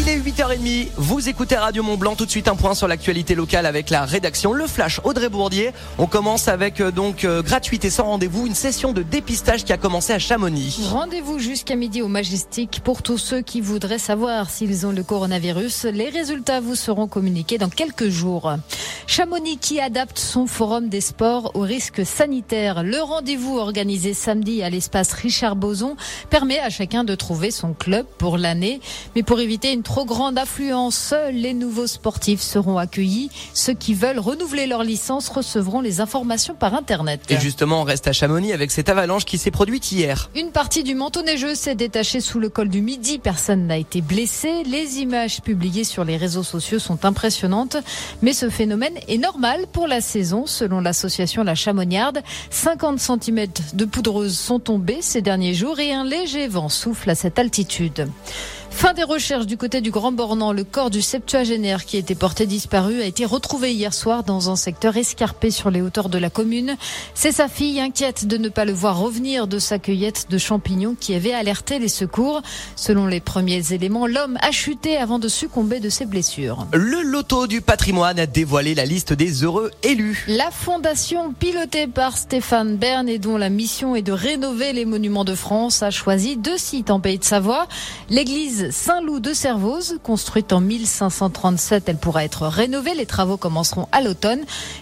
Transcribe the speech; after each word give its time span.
Il 0.00 0.08
est 0.08 0.16
8h30, 0.16 0.90
vous 0.96 1.28
écoutez 1.28 1.56
Radio 1.56 1.82
Mont 1.82 1.96
Blanc, 1.96 2.14
tout 2.14 2.24
de 2.24 2.30
suite 2.30 2.46
un 2.46 2.54
point 2.54 2.74
sur 2.76 2.86
l'actualité 2.86 3.34
locale 3.34 3.66
avec 3.66 3.90
la 3.90 4.04
rédaction 4.04 4.52
Le 4.52 4.68
Flash 4.68 5.00
Audrey 5.02 5.28
Bourdier. 5.28 5.72
On 5.98 6.06
commence 6.06 6.46
avec 6.46 6.80
euh, 6.80 6.92
donc 6.92 7.24
euh, 7.24 7.42
gratuité 7.42 7.90
sans 7.90 8.04
rendez-vous, 8.04 8.46
une 8.46 8.54
session 8.54 8.92
de 8.92 9.02
dépistage 9.02 9.64
qui 9.64 9.72
a 9.72 9.76
commencé 9.76 10.12
à 10.12 10.20
Chamonix. 10.20 10.78
Rendez-vous 10.92 11.40
jusqu'à 11.40 11.74
midi 11.74 12.00
au 12.00 12.06
Majestic 12.06 12.80
pour 12.84 13.02
tous 13.02 13.18
ceux 13.18 13.40
qui 13.40 13.60
voudraient 13.60 13.98
savoir 13.98 14.50
s'ils 14.50 14.86
ont 14.86 14.92
le 14.92 15.02
coronavirus. 15.02 15.86
Les 15.86 16.10
résultats 16.10 16.60
vous 16.60 16.76
seront 16.76 17.08
communiqués 17.08 17.58
dans 17.58 17.68
quelques 17.68 18.08
jours. 18.08 18.52
Chamonix 19.08 19.56
qui 19.56 19.80
adapte 19.80 20.18
son 20.18 20.46
forum 20.46 20.90
des 20.90 21.00
sports 21.00 21.50
aux 21.54 21.62
risques 21.62 22.06
sanitaires. 22.06 22.84
Le 22.84 23.00
rendez-vous 23.00 23.58
organisé 23.58 24.14
samedi 24.14 24.62
à 24.62 24.70
l'espace 24.70 25.12
Richard 25.12 25.56
Boson 25.56 25.96
permet 26.30 26.60
à 26.60 26.70
chacun 26.70 27.02
de 27.02 27.16
trouver 27.16 27.50
son 27.50 27.72
club 27.72 28.06
pour 28.18 28.38
l'année. 28.38 28.80
Mais 29.16 29.24
pour 29.24 29.40
éviter 29.40 29.72
une 29.72 29.82
trop 29.88 30.04
grande 30.04 30.36
affluence, 30.36 30.94
seuls 30.94 31.34
les 31.34 31.54
nouveaux 31.54 31.86
sportifs 31.86 32.42
seront 32.42 32.76
accueillis. 32.76 33.30
Ceux 33.54 33.72
qui 33.72 33.94
veulent 33.94 34.18
renouveler 34.18 34.66
leur 34.66 34.84
licence 34.84 35.30
recevront 35.30 35.80
les 35.80 36.02
informations 36.02 36.54
par 36.54 36.74
Internet. 36.74 37.22
Et 37.30 37.40
justement, 37.40 37.80
on 37.80 37.84
reste 37.84 38.06
à 38.06 38.12
Chamonix 38.12 38.52
avec 38.52 38.70
cette 38.70 38.90
avalanche 38.90 39.24
qui 39.24 39.38
s'est 39.38 39.50
produite 39.50 39.90
hier. 39.90 40.28
Une 40.36 40.50
partie 40.50 40.82
du 40.82 40.94
manteau 40.94 41.22
neigeux 41.22 41.54
s'est 41.54 41.74
détachée 41.74 42.20
sous 42.20 42.38
le 42.38 42.50
col 42.50 42.68
du 42.68 42.82
Midi. 42.82 43.18
Personne 43.18 43.66
n'a 43.66 43.78
été 43.78 44.02
blessé. 44.02 44.62
Les 44.64 44.98
images 44.98 45.40
publiées 45.40 45.84
sur 45.84 46.04
les 46.04 46.18
réseaux 46.18 46.42
sociaux 46.42 46.78
sont 46.78 47.06
impressionnantes. 47.06 47.78
Mais 48.20 48.34
ce 48.34 48.50
phénomène 48.50 48.98
est 49.08 49.16
normal 49.16 49.64
pour 49.72 49.86
la 49.86 50.02
saison, 50.02 50.44
selon 50.44 50.82
l'association 50.82 51.44
La 51.44 51.54
Chamoniarde. 51.54 52.20
50 52.50 53.00
cm 53.00 53.46
de 53.72 53.84
poudreuse 53.86 54.38
sont 54.38 54.58
tombés 54.58 54.98
ces 55.00 55.22
derniers 55.22 55.54
jours 55.54 55.80
et 55.80 55.94
un 55.94 56.04
léger 56.04 56.46
vent 56.46 56.68
souffle 56.68 57.08
à 57.08 57.14
cette 57.14 57.38
altitude. 57.38 58.06
Fin 58.70 58.92
des 58.92 59.02
recherches 59.02 59.46
du 59.46 59.56
côté 59.56 59.80
du 59.80 59.90
Grand 59.90 60.12
Bornand. 60.12 60.52
Le 60.52 60.62
corps 60.62 60.90
du 60.90 61.02
septuagénaire 61.02 61.84
qui 61.84 61.96
était 61.96 62.14
porté 62.14 62.46
disparu 62.46 63.00
a 63.00 63.06
été 63.06 63.24
retrouvé 63.24 63.72
hier 63.72 63.92
soir 63.92 64.22
dans 64.22 64.50
un 64.50 64.56
secteur 64.56 64.96
escarpé 64.96 65.50
sur 65.50 65.70
les 65.70 65.82
hauteurs 65.82 66.08
de 66.08 66.18
la 66.18 66.30
commune. 66.30 66.76
C'est 67.14 67.32
sa 67.32 67.48
fille 67.48 67.80
inquiète 67.80 68.26
de 68.26 68.36
ne 68.36 68.48
pas 68.48 68.64
le 68.64 68.72
voir 68.72 68.98
revenir 68.98 69.48
de 69.48 69.58
sa 69.58 69.78
cueillette 69.78 70.26
de 70.30 70.38
champignons 70.38 70.94
qui 70.98 71.14
avait 71.14 71.32
alerté 71.32 71.78
les 71.78 71.88
secours. 71.88 72.42
Selon 72.76 73.06
les 73.06 73.20
premiers 73.20 73.72
éléments, 73.72 74.06
l'homme 74.06 74.38
a 74.42 74.52
chuté 74.52 74.96
avant 74.96 75.18
de 75.18 75.28
succomber 75.28 75.80
de 75.80 75.88
ses 75.88 76.06
blessures. 76.06 76.66
Le 76.72 77.02
loto 77.02 77.46
du 77.46 77.60
patrimoine 77.62 78.20
a 78.20 78.26
dévoilé 78.26 78.74
la 78.74 78.84
liste 78.84 79.12
des 79.12 79.42
heureux 79.44 79.70
élus. 79.82 80.24
La 80.28 80.50
fondation 80.50 81.32
pilotée 81.32 81.88
par 81.88 82.16
Stéphane 82.16 82.76
Bern 82.76 83.08
et 83.08 83.18
dont 83.18 83.38
la 83.38 83.48
mission 83.50 83.96
est 83.96 84.02
de 84.02 84.12
rénover 84.12 84.72
les 84.72 84.84
monuments 84.84 85.24
de 85.24 85.34
France 85.34 85.82
a 85.82 85.90
choisi 85.90 86.36
deux 86.36 86.58
sites 86.58 86.90
en 86.90 87.00
Pays 87.00 87.18
de 87.18 87.24
Savoie. 87.24 87.66
L'église 88.10 88.57
Saint-Loup 88.70 89.20
de 89.20 89.32
Servoz, 89.32 89.98
construite 90.02 90.52
en 90.52 90.60
1537. 90.60 91.88
Elle 91.88 91.96
pourra 91.96 92.24
être 92.24 92.46
rénovée. 92.46 92.94
Les 92.94 93.06
travaux 93.06 93.36
commenceront 93.36 93.88
à 93.92 94.00
l'automne. 94.00 94.40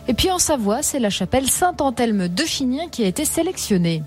Et 0.09 0.15
puis 0.15 0.31
en 0.31 0.39
Savoie, 0.39 0.83
c'est 0.83 0.99
la 0.99 1.11
chapelle 1.11 1.49
Saint-Anthelme 1.49 2.29
de 2.29 2.43
Finien 2.43 2.89
qui 2.89 3.05
a 3.05 3.07
été 3.07 3.25
sélectionnée. 3.25 4.03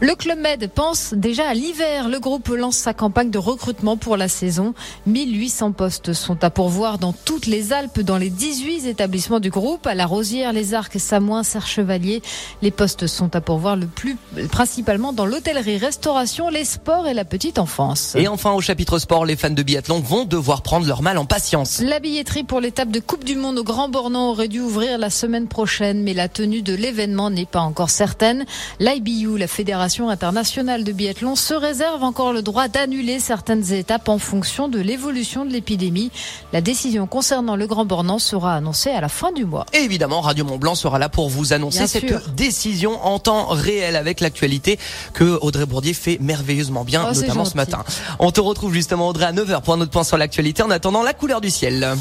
Le 0.00 0.16
Club 0.16 0.38
Med 0.40 0.68
pense 0.74 1.14
déjà 1.14 1.48
à 1.48 1.54
l'hiver. 1.54 2.08
Le 2.08 2.18
groupe 2.18 2.48
lance 2.48 2.76
sa 2.76 2.92
campagne 2.92 3.30
de 3.30 3.38
recrutement 3.38 3.96
pour 3.96 4.16
la 4.16 4.26
saison. 4.26 4.74
1800 5.06 5.72
postes 5.72 6.12
sont 6.12 6.42
à 6.42 6.50
pourvoir 6.50 6.98
dans 6.98 7.12
toutes 7.12 7.46
les 7.46 7.72
Alpes, 7.72 8.00
dans 8.00 8.18
les 8.18 8.28
18 8.28 8.86
établissements 8.86 9.38
du 9.38 9.50
groupe, 9.50 9.86
à 9.86 9.94
La 9.94 10.06
Rosière, 10.06 10.52
Les 10.52 10.74
Arcs, 10.74 10.98
Samoin, 10.98 11.44
Serre-Chevalier. 11.44 12.22
Les 12.60 12.72
postes 12.72 13.06
sont 13.06 13.36
à 13.36 13.40
pourvoir 13.40 13.76
le 13.76 13.86
plus, 13.86 14.16
principalement 14.50 15.12
dans 15.12 15.26
l'hôtellerie, 15.26 15.78
restauration, 15.78 16.48
les 16.48 16.64
sports 16.64 17.06
et 17.06 17.14
la 17.14 17.24
petite 17.24 17.60
enfance. 17.60 18.16
Et 18.16 18.26
enfin, 18.26 18.52
au 18.52 18.60
chapitre 18.60 18.98
sport, 18.98 19.24
les 19.24 19.36
fans 19.36 19.50
de 19.50 19.62
biathlon 19.62 20.00
vont 20.00 20.24
devoir 20.24 20.62
prendre 20.62 20.86
leur 20.86 21.02
mal 21.02 21.18
en 21.18 21.24
patience. 21.24 21.80
La 21.80 22.00
billetterie 22.00 22.44
pour 22.44 22.60
l'étape 22.60 22.90
de 22.90 23.00
Coupe 23.00 23.24
du 23.24 23.36
Monde 23.36 23.58
au 23.58 23.64
Grand 23.64 23.88
Bornand 23.88 24.30
aurait 24.30 24.48
dû 24.48 24.60
ouvrir 24.60 24.98
la 24.98 25.10
semaine 25.10 25.46
prochaine, 25.46 26.02
mais 26.02 26.14
la 26.14 26.28
tenue 26.28 26.62
de 26.62 26.74
l'événement 26.74 27.30
n'est 27.30 27.46
pas 27.46 27.60
encore 27.60 27.90
certaine. 27.90 28.44
L'IBU, 28.80 29.38
la 29.38 29.46
fédération 29.46 29.83
internationale 29.84 30.82
de 30.82 30.92
biathlon 30.92 31.36
se 31.36 31.52
réserve 31.52 32.02
encore 32.02 32.32
le 32.32 32.40
droit 32.40 32.68
d'annuler 32.68 33.20
certaines 33.20 33.72
étapes 33.72 34.08
en 34.08 34.18
fonction 34.18 34.68
de 34.68 34.80
l'évolution 34.80 35.44
de 35.44 35.52
l'épidémie. 35.52 36.10
La 36.54 36.62
décision 36.62 37.06
concernant 37.06 37.54
le 37.54 37.66
Grand 37.66 37.84
Bornand 37.84 38.18
sera 38.18 38.54
annoncée 38.54 38.90
à 38.90 39.02
la 39.02 39.10
fin 39.10 39.30
du 39.32 39.44
mois. 39.44 39.66
Et 39.74 39.78
évidemment, 39.78 40.22
Radio 40.22 40.44
Mont 40.44 40.56
Blanc 40.56 40.74
sera 40.74 40.98
là 40.98 41.10
pour 41.10 41.28
vous 41.28 41.52
annoncer 41.52 41.86
cette 41.86 42.34
décision 42.34 43.04
en 43.04 43.18
temps 43.18 43.48
réel 43.48 43.96
avec 43.96 44.20
l'actualité 44.20 44.78
que 45.12 45.38
Audrey 45.42 45.66
Bourdier 45.66 45.92
fait 45.92 46.18
merveilleusement 46.18 46.84
bien, 46.84 47.06
oh, 47.10 47.14
notamment 47.14 47.44
ce 47.44 47.56
matin. 47.56 47.84
On 48.18 48.30
te 48.30 48.40
retrouve 48.40 48.72
justement 48.72 49.08
Audrey 49.08 49.26
à 49.26 49.32
9h 49.32 49.60
pour 49.60 49.74
un 49.74 49.80
autre 49.82 49.90
point 49.90 50.04
sur 50.04 50.16
l'actualité. 50.16 50.62
En 50.62 50.70
attendant, 50.70 51.02
la 51.02 51.12
couleur 51.12 51.42
du 51.42 51.50
ciel. 51.50 51.94